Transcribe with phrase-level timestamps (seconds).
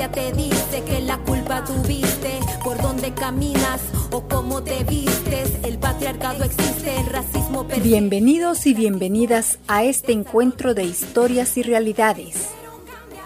[0.00, 3.80] conciencia te dice que la culpa tuviste por dónde caminas
[4.10, 5.52] o cómo te vistes.
[5.62, 12.48] El patriarcado existe, el racismo Bienvenidos y bienvenidas a este encuentro de historias y realidades.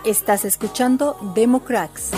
[0.05, 2.11] Estás escuchando Democrats.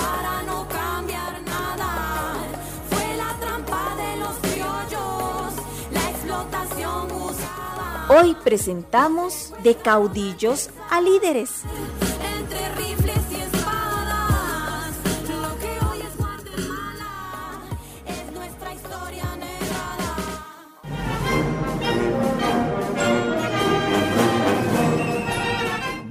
[8.08, 11.64] Hoy presentamos de caudillos a líderes.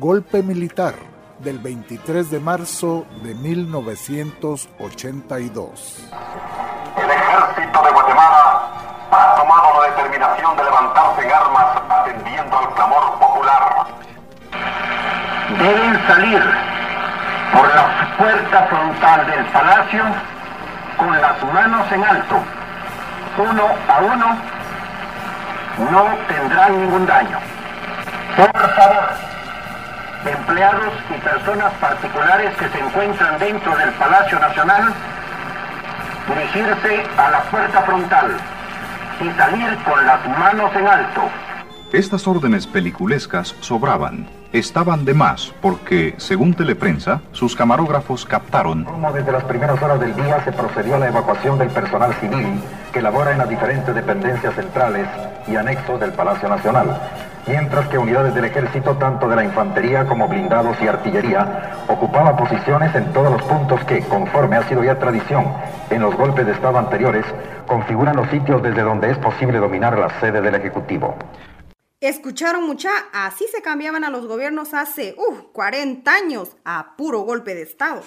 [0.06, 0.94] Golpe militar
[1.40, 6.10] del 23 de marzo de 1982.
[6.96, 8.70] El ejército de Guatemala
[9.10, 13.88] ha tomado la determinación de levantarse en armas atendiendo al clamor popular.
[15.58, 16.44] Deben salir
[17.52, 20.04] por la puerta frontal del palacio
[20.98, 22.44] con las manos en alto.
[23.40, 24.38] Uno a uno
[25.90, 27.40] no tendrán ningún daño.
[28.38, 29.35] Por favor,
[30.26, 34.94] empleados y personas particulares que se encuentran dentro del Palacio Nacional,
[36.28, 38.32] dirigirse a la puerta frontal
[39.22, 41.22] y salir con las manos en alto.
[41.94, 48.84] Estas órdenes peliculescas sobraban, estaban de más, porque, según Teleprensa, sus camarógrafos captaron.
[48.84, 52.60] Como desde las primeras horas del día se procedió a la evacuación del personal civil
[52.92, 55.08] que labora en las diferentes dependencias centrales
[55.48, 57.00] y anexos del Palacio Nacional
[57.48, 62.94] mientras que unidades del ejército, tanto de la infantería como blindados y artillería, ocupaban posiciones
[62.96, 65.46] en todos los puntos que, conforme ha sido ya tradición
[65.90, 67.26] en los golpes de Estado anteriores,
[67.68, 71.16] configuran los sitios desde donde es posible dominar la sede del Ejecutivo.
[72.02, 77.56] Escucharon mucha, así se cambiaban a los gobiernos hace, uh, 40 años, a puro golpe
[77.56, 78.04] de Estado.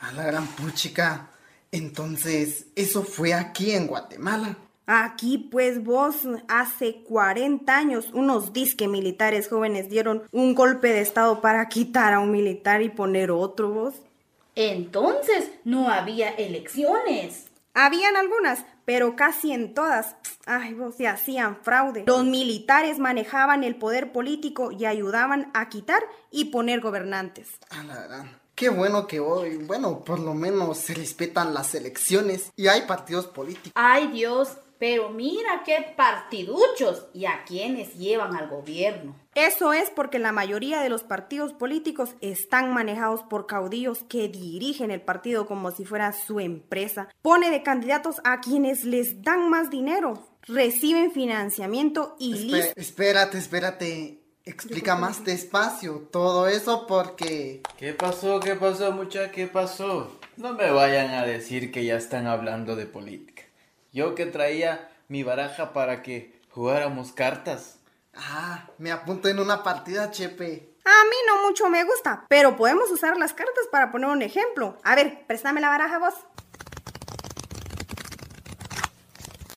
[0.00, 1.30] A la gran puchica.
[1.70, 4.56] Entonces, eso fue aquí en Guatemala.
[4.90, 6.16] Aquí, pues vos,
[6.48, 12.20] hace 40 años, unos disque militares jóvenes dieron un golpe de estado para quitar a
[12.20, 13.96] un militar y poner otro, vos.
[14.54, 17.48] Entonces, no había elecciones.
[17.74, 22.04] Habían algunas, pero casi en todas, ay, vos, se hacían fraude.
[22.06, 27.58] Los militares manejaban el poder político y ayudaban a quitar y poner gobernantes.
[27.68, 32.66] A la Qué bueno que hoy, bueno, por lo menos se respetan las elecciones y
[32.66, 33.70] hay partidos políticos.
[33.76, 39.16] Ay Dios, pero mira qué partiduchos y a quienes llevan al gobierno.
[39.34, 44.90] Eso es porque la mayoría de los partidos políticos están manejados por caudillos que dirigen
[44.90, 47.08] el partido como si fuera su empresa.
[47.22, 54.22] Pone de candidatos a quienes les dan más dinero, reciben financiamiento y Espérate, espérate.
[54.44, 57.62] Explica más despacio todo eso porque...
[57.76, 58.40] ¿Qué pasó?
[58.40, 59.30] ¿Qué pasó, mucha?
[59.30, 60.18] ¿Qué pasó?
[60.38, 63.42] No me vayan a decir que ya están hablando de política.
[63.92, 67.78] Yo que traía mi baraja para que jugáramos cartas.
[68.14, 70.74] Ah, me apunto en una partida, Chepe.
[70.84, 74.78] A mí no mucho me gusta, pero podemos usar las cartas para poner un ejemplo.
[74.82, 76.14] A ver, préstame la baraja vos.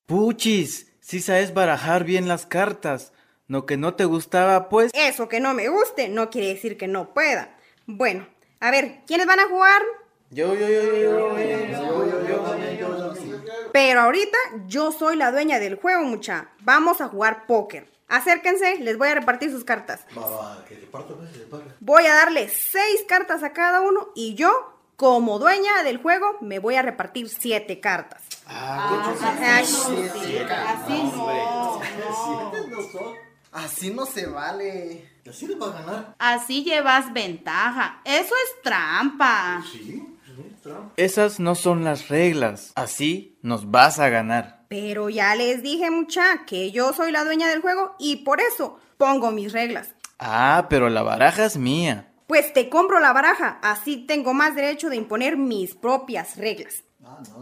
[0.05, 3.13] Puchis, si sabes barajar bien las cartas.
[3.47, 4.91] Lo que no te gustaba, pues.
[4.93, 7.57] Eso que no me guste no quiere decir que no pueda.
[7.85, 8.27] Bueno,
[8.61, 9.81] a ver, ¿quiénes van a jugar?
[10.29, 12.70] Yo, yo, yo, yo, yo, yo, yo, yo,
[13.73, 14.37] Pero ahorita
[14.67, 16.49] yo soy la dueña del juego, mucha.
[16.61, 17.89] Vamos a jugar póker.
[18.07, 20.01] Acérquense, les voy a repartir sus cartas.
[21.79, 24.51] Voy a darle seis cartas a cada uno y yo,
[24.97, 28.21] como dueña del juego, me voy a repartir siete cartas.
[28.45, 29.15] Ah,
[29.61, 31.81] así no.
[33.53, 35.09] Así no se vale.
[35.29, 36.15] así les va a ganar?
[36.19, 38.01] Así llevas ventaja.
[38.03, 39.63] Eso es trampa.
[39.71, 40.10] Sí.
[40.97, 42.71] Esas no son las reglas.
[42.75, 44.65] Así nos vas a ganar.
[44.69, 48.79] Pero ya les dije mucha que yo soy la dueña del juego y por eso
[48.97, 49.89] pongo mis reglas.
[50.19, 52.07] Ah, pero la baraja es mía.
[52.27, 56.83] Pues te compro la baraja, así tengo más derecho de imponer mis propias reglas.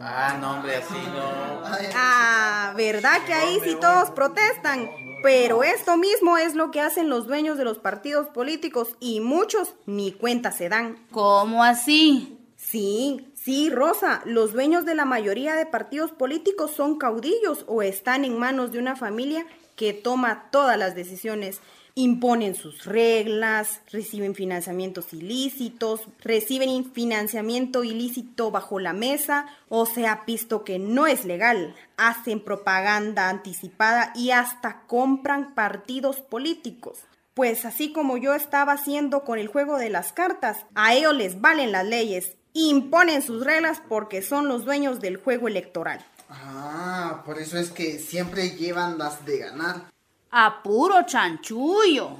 [0.01, 1.62] Ah, no, hombre, así no.
[1.95, 4.89] Ah, ¿verdad que ahí sí todos protestan?
[5.21, 9.75] Pero esto mismo es lo que hacen los dueños de los partidos políticos y muchos
[9.86, 11.06] ni cuenta se dan.
[11.12, 12.38] ¿Cómo así?
[12.69, 18.25] Sí, sí, Rosa, los dueños de la mayoría de partidos políticos son caudillos o están
[18.25, 21.62] en manos de una familia que toma todas las decisiones.
[21.95, 30.24] Imponen sus reglas, reciben financiamientos ilícitos, reciben financiamiento ilícito bajo la mesa o se ha
[30.27, 37.00] visto que no es legal, hacen propaganda anticipada y hasta compran partidos políticos.
[37.33, 41.42] Pues así como yo estaba haciendo con el juego de las cartas, a ellos les
[41.42, 42.36] valen las leyes
[42.67, 46.06] imponen sus reglas porque son los dueños del juego electoral.
[46.29, 49.85] Ah, por eso es que siempre llevan las de ganar.
[50.31, 52.17] A puro chanchullo.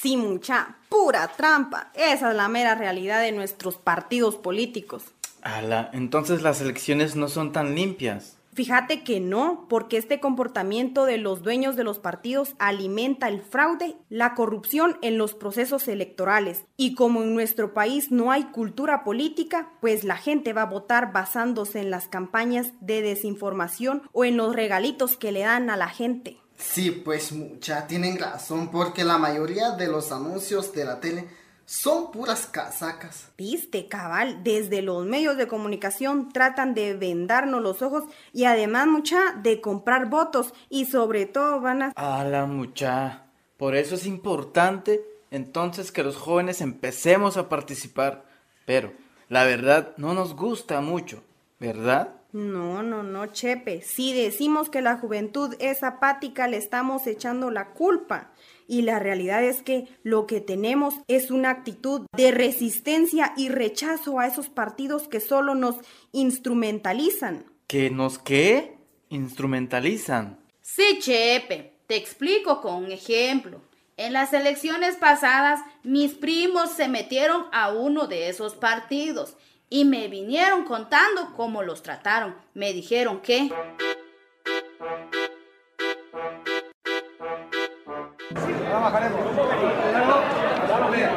[0.00, 1.92] Sí, mucha, pura trampa.
[1.94, 5.04] Esa es la mera realidad de nuestros partidos políticos.
[5.42, 8.36] Ala, entonces las elecciones no son tan limpias.
[8.54, 13.96] Fíjate que no, porque este comportamiento de los dueños de los partidos alimenta el fraude,
[14.10, 16.64] la corrupción en los procesos electorales.
[16.76, 21.12] Y como en nuestro país no hay cultura política, pues la gente va a votar
[21.12, 25.88] basándose en las campañas de desinformación o en los regalitos que le dan a la
[25.88, 26.36] gente.
[26.58, 31.26] Sí, pues mucha, tienen razón, porque la mayoría de los anuncios de la tele
[31.64, 33.30] son puras casacas.
[33.36, 39.32] Viste, cabal, desde los medios de comunicación tratan de vendarnos los ojos y además, mucha,
[39.42, 41.92] de comprar votos y sobre todo van a...
[41.96, 43.26] A la mucha.
[43.56, 48.24] Por eso es importante entonces que los jóvenes empecemos a participar.
[48.66, 48.92] Pero,
[49.28, 51.22] la verdad, no nos gusta mucho,
[51.58, 52.14] ¿verdad?
[52.32, 53.82] No, no, no, Chepe.
[53.82, 58.30] Si decimos que la juventud es apática, le estamos echando la culpa.
[58.72, 64.18] Y la realidad es que lo que tenemos es una actitud de resistencia y rechazo
[64.18, 65.76] a esos partidos que solo nos
[66.12, 67.44] instrumentalizan.
[67.66, 68.78] ¿Que nos qué?
[69.10, 70.38] Instrumentalizan.
[70.62, 71.74] Sí, Chepe.
[71.86, 73.60] Te explico con un ejemplo.
[73.98, 79.36] En las elecciones pasadas, mis primos se metieron a uno de esos partidos
[79.68, 82.34] y me vinieron contando cómo los trataron.
[82.54, 83.50] Me dijeron que...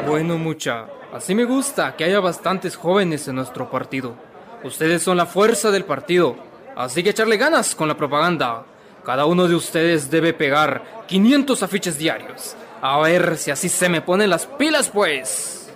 [0.07, 4.16] Bueno, mucha, así me gusta que haya bastantes jóvenes en nuestro partido.
[4.63, 6.36] Ustedes son la fuerza del partido,
[6.75, 8.66] así que echarle ganas con la propaganda.
[9.04, 12.56] Cada uno de ustedes debe pegar 500 afiches diarios.
[12.81, 15.69] A ver si así se me ponen las pilas, pues.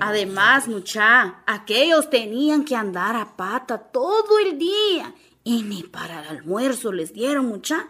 [0.00, 5.14] Además, mucha, aquellos tenían que andar a pata todo el día
[5.48, 7.88] y ni para el almuerzo les dieron mucha.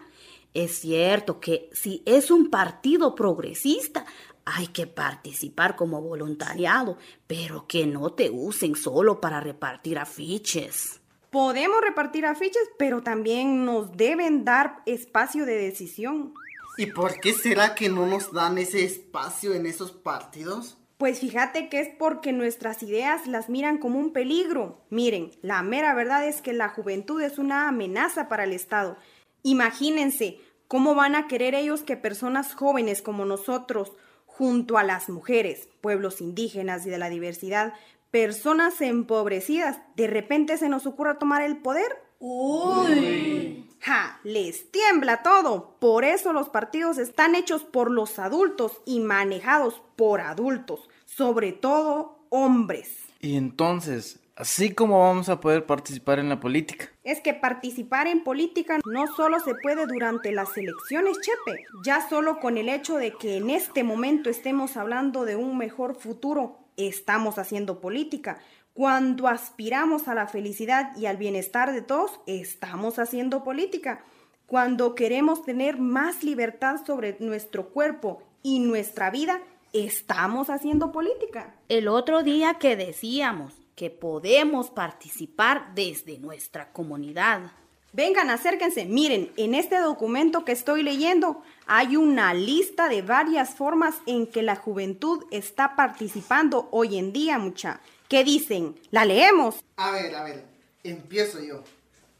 [0.53, 4.05] Es cierto que si es un partido progresista,
[4.45, 6.97] hay que participar como voluntariado,
[7.27, 11.01] pero que no te usen solo para repartir afiches.
[11.31, 16.33] Podemos repartir afiches, pero también nos deben dar espacio de decisión.
[16.77, 20.78] ¿Y por qué será que no nos dan ese espacio en esos partidos?
[20.99, 24.81] Pues fíjate que es porque nuestras ideas las miran como un peligro.
[24.89, 28.97] Miren, la mera verdad es que la juventud es una amenaza para el Estado.
[29.41, 33.93] Imagínense cómo van a querer ellos que personas jóvenes como nosotros,
[34.25, 37.71] junto a las mujeres, pueblos indígenas y de la diversidad,
[38.11, 41.95] personas empobrecidas, de repente se nos ocurra tomar el poder.
[42.19, 43.68] Uy.
[43.89, 44.19] ¡Ja!
[44.23, 45.75] Les tiembla todo.
[45.79, 52.19] Por eso los partidos están hechos por los adultos y manejados por adultos, sobre todo
[52.29, 52.99] hombres.
[53.19, 56.91] Y entonces, así como vamos a poder participar en la política.
[57.03, 62.39] Es que participar en política no solo se puede durante las elecciones, Chepe, ya solo
[62.39, 67.37] con el hecho de que en este momento estemos hablando de un mejor futuro, estamos
[67.37, 68.39] haciendo política.
[68.73, 74.03] Cuando aspiramos a la felicidad y al bienestar de todos, estamos haciendo política.
[74.45, 79.41] Cuando queremos tener más libertad sobre nuestro cuerpo y nuestra vida,
[79.73, 81.55] estamos haciendo política.
[81.67, 87.51] El otro día que decíamos que podemos participar desde nuestra comunidad.
[87.91, 88.85] Vengan, acérquense.
[88.85, 94.43] Miren, en este documento que estoy leyendo hay una lista de varias formas en que
[94.43, 97.79] la juventud está participando hoy en día, mucha.
[98.07, 98.79] ¿Qué dicen?
[98.91, 99.63] ¿La leemos?
[99.77, 100.45] A ver, a ver,
[100.83, 101.63] empiezo yo.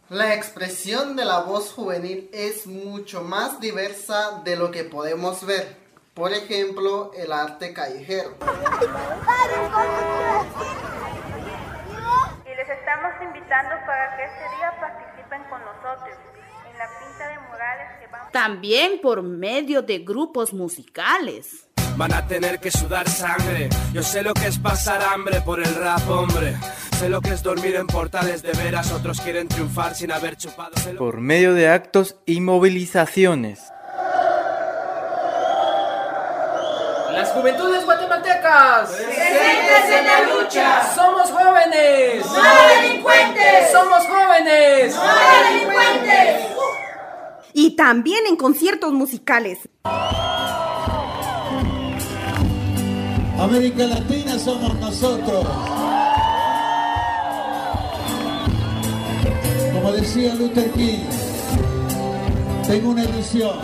[0.09, 5.77] La expresión de la voz juvenil es mucho más diversa de lo que podemos ver.
[6.15, 8.33] Por ejemplo, el arte callejero.
[12.45, 15.08] Y les estamos invitando para que este día participen
[15.49, 16.09] con nosotros
[16.71, 21.65] en la pinta de murales que vamos También por medio de grupos musicales.
[21.97, 23.69] Van a tener que sudar sangre.
[23.93, 26.55] Yo sé lo que es pasar hambre por el rap, hombre.
[26.97, 28.91] Sé lo que es dormir en portales de veras.
[28.91, 30.71] Otros quieren triunfar sin haber chupado.
[30.77, 33.59] Sé lo- Por medio de actos y movilizaciones.
[37.29, 38.89] Las juventudes guatemaltecas.
[38.89, 40.95] Presentes en la lucha.
[40.95, 42.25] Somos jóvenes.
[42.25, 42.41] No
[42.81, 43.71] delincuentes.
[43.71, 44.95] Somos jóvenes.
[44.95, 45.03] No
[45.47, 46.47] delincuentes.
[47.53, 49.59] Y también en conciertos musicales.
[53.39, 55.45] América Latina somos nosotros.
[59.71, 61.05] Como decía Luther King,
[62.67, 63.59] tengo una ilusión.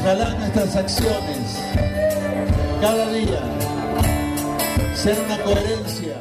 [0.00, 1.37] Ojalá nuestras acciones
[2.80, 3.42] cada día,
[4.94, 6.16] ser una coherencia.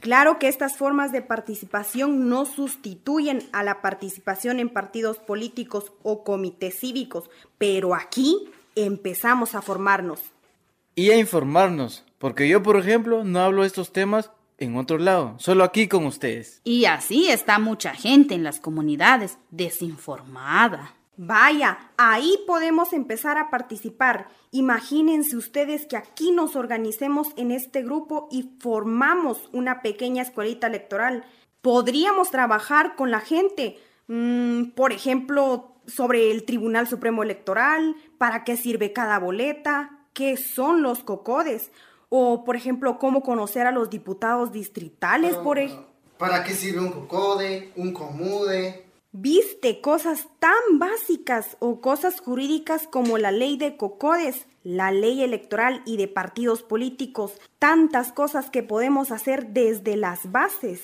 [0.00, 6.24] Claro que estas formas de participación no sustituyen a la participación en partidos políticos o
[6.24, 10.20] comités cívicos, pero aquí empezamos a formarnos.
[10.94, 15.36] Y a informarnos, porque yo, por ejemplo, no hablo de estos temas en otro lado,
[15.38, 16.60] solo aquí con ustedes.
[16.64, 20.94] Y así está mucha gente en las comunidades desinformada.
[21.16, 24.28] Vaya, ahí podemos empezar a participar.
[24.50, 31.24] Imagínense ustedes que aquí nos organicemos en este grupo y formamos una pequeña escuelita electoral.
[31.60, 33.78] Podríamos trabajar con la gente,
[34.08, 40.82] mm, por ejemplo, sobre el Tribunal Supremo Electoral, para qué sirve cada boleta, qué son
[40.82, 41.70] los cocodes,
[42.08, 45.86] o por ejemplo, cómo conocer a los diputados distritales, por ejemplo.
[46.18, 48.91] ¿Para qué sirve un cocode, un comude?
[49.14, 55.82] Viste cosas tan básicas o cosas jurídicas como la ley de cocodes, la ley electoral
[55.84, 60.80] y de partidos políticos, tantas cosas que podemos hacer desde las bases.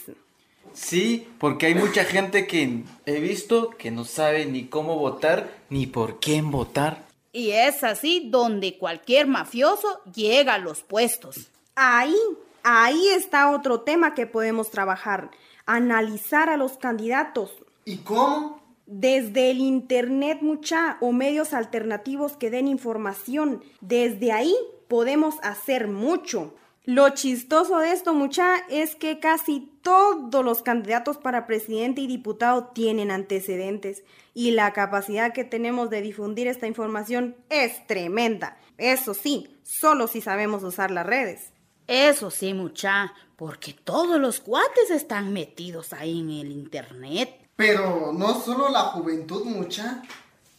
[0.74, 5.86] Sí, porque hay mucha gente que he visto que no sabe ni cómo votar ni
[5.86, 7.06] por quién votar.
[7.32, 11.48] Y es así donde cualquier mafioso llega a los puestos.
[11.76, 12.14] Ahí,
[12.62, 15.30] ahí está otro tema que podemos trabajar,
[15.64, 17.52] analizar a los candidatos,
[17.88, 18.60] ¿Y cómo?
[18.84, 23.64] Desde el Internet, mucha, o medios alternativos que den información.
[23.80, 24.54] Desde ahí
[24.88, 26.54] podemos hacer mucho.
[26.84, 32.66] Lo chistoso de esto, mucha, es que casi todos los candidatos para presidente y diputado
[32.74, 34.04] tienen antecedentes
[34.34, 38.58] y la capacidad que tenemos de difundir esta información es tremenda.
[38.76, 41.54] Eso sí, solo si sabemos usar las redes.
[41.86, 47.47] Eso sí, mucha, porque todos los cuates están metidos ahí en el Internet.
[47.58, 50.04] Pero no solo la juventud mucha,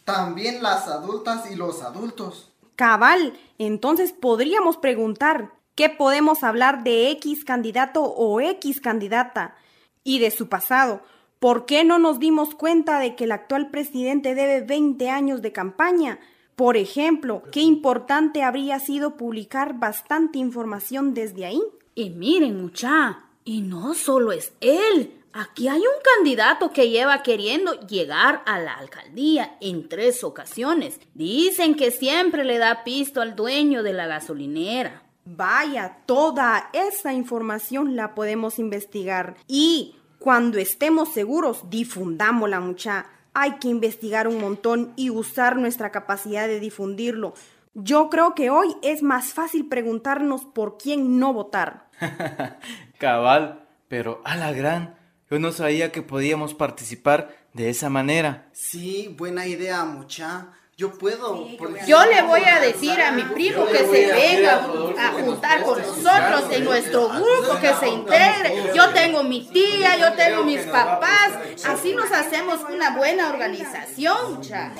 [0.04, 2.52] también las adultas y los adultos.
[2.76, 9.56] Cabal, entonces podríamos preguntar, ¿qué podemos hablar de X candidato o X candidata?
[10.04, 11.00] Y de su pasado.
[11.38, 15.52] ¿Por qué no nos dimos cuenta de que el actual presidente debe 20 años de
[15.52, 16.20] campaña?
[16.54, 21.62] Por ejemplo, qué importante habría sido publicar bastante información desde ahí.
[21.94, 27.78] Y miren, mucha, y no solo es él, Aquí hay un candidato que lleva queriendo
[27.86, 31.00] llegar a la alcaldía en tres ocasiones.
[31.14, 35.04] Dicen que siempre le da pisto al dueño de la gasolinera.
[35.24, 43.06] Vaya, toda esa información la podemos investigar y cuando estemos seguros, difundámosla mucha.
[43.32, 47.34] Hay que investigar un montón y usar nuestra capacidad de difundirlo.
[47.74, 51.88] Yo creo que hoy es más fácil preguntarnos por quién no votar.
[52.98, 54.99] Cabal, pero a la gran
[55.30, 58.48] yo no sabía que podíamos participar de esa manera.
[58.52, 60.48] Sí, buena idea, mucha.
[60.76, 61.46] Yo puedo.
[61.86, 64.64] yo le voy a decir a mi primo que se venga
[64.98, 68.72] a juntar con nosotros en nuestro grupo, que se integre.
[68.74, 71.32] Yo tengo mi tía, yo tengo mis papás.
[71.66, 74.72] Así nos hacemos una buena organización, mucha.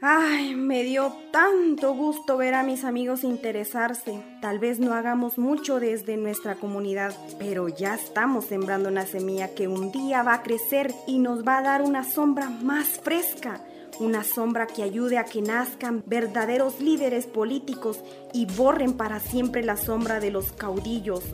[0.00, 4.22] Ay, me dio tanto gusto ver a mis amigos interesarse.
[4.40, 9.66] Tal vez no hagamos mucho desde nuestra comunidad, pero ya estamos sembrando una semilla que
[9.66, 13.60] un día va a crecer y nos va a dar una sombra más fresca.
[13.98, 18.00] Una sombra que ayude a que nazcan verdaderos líderes políticos
[18.32, 21.24] y borren para siempre la sombra de los caudillos.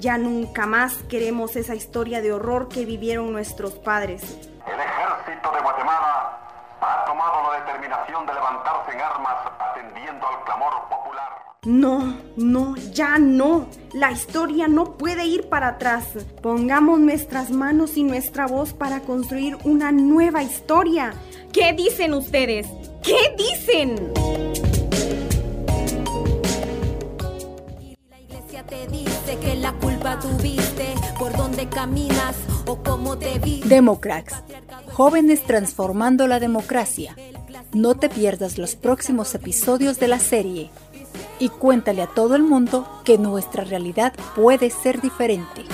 [0.00, 4.50] Ya nunca más queremos esa historia de horror que vivieron nuestros padres.
[4.66, 6.40] El ejército de Guatemala
[6.82, 11.28] ha tomado la determinación de levantarse en armas atendiendo al clamor popular.
[11.64, 13.66] No, no, ya no.
[13.92, 16.08] La historia no puede ir para atrás.
[16.42, 21.14] Pongamos nuestras manos y nuestra voz para construir una nueva historia.
[21.52, 22.66] ¿Qué dicen ustedes?
[23.02, 24.12] ¿Qué dicen?
[28.10, 33.68] La iglesia te dice que la culpa tuviste por donde caminas o cómo te vistes.
[33.68, 34.34] Democrax
[34.92, 37.16] Jóvenes Transformando la Democracia.
[37.74, 40.68] No te pierdas los próximos episodios de la serie
[41.38, 45.64] y cuéntale a todo el mundo que nuestra realidad puede ser diferente.